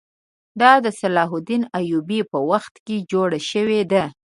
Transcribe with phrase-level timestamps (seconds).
[0.61, 4.03] دا د صلاح الدین ایوبي په وخت کې جوړه شوې ده.